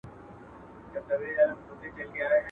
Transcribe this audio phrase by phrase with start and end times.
[0.97, 2.39] اداره له منځه ولاړه